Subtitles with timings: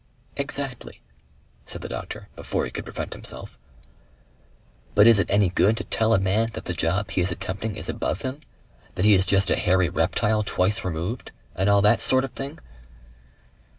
[0.35, 0.99] "Exactly,"
[1.67, 3.59] said the doctor, before he could prevent himself.
[4.95, 7.75] "But is it any good to tell a man that the job he is attempting
[7.75, 8.41] is above him
[8.95, 12.57] that he is just a hairy reptile twice removed and all that sort of thing?"